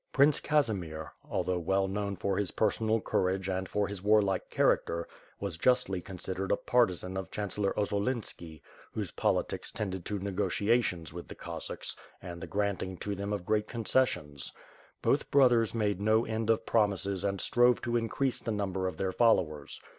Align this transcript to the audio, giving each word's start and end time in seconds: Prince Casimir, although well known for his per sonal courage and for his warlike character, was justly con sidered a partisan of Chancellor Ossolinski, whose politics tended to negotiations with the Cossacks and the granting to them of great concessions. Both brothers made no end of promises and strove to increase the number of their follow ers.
Prince 0.11 0.39
Casimir, 0.39 1.11
although 1.29 1.59
well 1.59 1.87
known 1.87 2.15
for 2.15 2.35
his 2.39 2.49
per 2.49 2.71
sonal 2.71 3.03
courage 3.03 3.47
and 3.47 3.69
for 3.69 3.87
his 3.87 4.01
warlike 4.01 4.49
character, 4.49 5.07
was 5.39 5.59
justly 5.59 6.01
con 6.01 6.17
sidered 6.17 6.51
a 6.51 6.57
partisan 6.57 7.15
of 7.15 7.29
Chancellor 7.29 7.71
Ossolinski, 7.77 8.63
whose 8.93 9.11
politics 9.11 9.71
tended 9.71 10.03
to 10.05 10.17
negotiations 10.17 11.13
with 11.13 11.27
the 11.27 11.35
Cossacks 11.35 11.95
and 12.19 12.41
the 12.41 12.47
granting 12.47 12.97
to 12.97 13.13
them 13.13 13.31
of 13.31 13.45
great 13.45 13.67
concessions. 13.67 14.51
Both 15.03 15.29
brothers 15.29 15.75
made 15.75 16.01
no 16.01 16.25
end 16.25 16.49
of 16.49 16.65
promises 16.65 17.23
and 17.23 17.39
strove 17.39 17.79
to 17.83 17.95
increase 17.95 18.39
the 18.39 18.49
number 18.49 18.87
of 18.87 18.97
their 18.97 19.11
follow 19.11 19.51
ers. 19.53 19.79